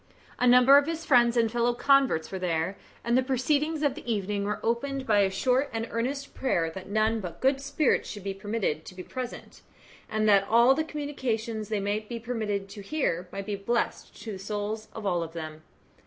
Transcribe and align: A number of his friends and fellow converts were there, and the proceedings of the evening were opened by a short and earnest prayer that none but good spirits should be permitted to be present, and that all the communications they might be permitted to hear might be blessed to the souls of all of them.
A 0.39 0.47
number 0.47 0.79
of 0.79 0.87
his 0.87 1.05
friends 1.05 1.37
and 1.37 1.51
fellow 1.51 1.75
converts 1.75 2.31
were 2.31 2.39
there, 2.39 2.75
and 3.03 3.15
the 3.15 3.21
proceedings 3.21 3.83
of 3.83 3.93
the 3.93 4.11
evening 4.11 4.45
were 4.45 4.59
opened 4.63 5.05
by 5.05 5.19
a 5.19 5.29
short 5.29 5.69
and 5.71 5.87
earnest 5.91 6.33
prayer 6.33 6.71
that 6.71 6.89
none 6.89 7.19
but 7.19 7.39
good 7.39 7.61
spirits 7.61 8.09
should 8.09 8.23
be 8.23 8.33
permitted 8.33 8.83
to 8.85 8.95
be 8.95 9.03
present, 9.03 9.61
and 10.09 10.27
that 10.27 10.47
all 10.49 10.73
the 10.73 10.83
communications 10.83 11.69
they 11.69 11.79
might 11.79 12.09
be 12.09 12.17
permitted 12.19 12.67
to 12.69 12.81
hear 12.81 13.27
might 13.31 13.45
be 13.45 13.55
blessed 13.55 14.19
to 14.23 14.31
the 14.31 14.39
souls 14.39 14.87
of 14.95 15.05
all 15.05 15.21
of 15.21 15.33
them. 15.33 15.61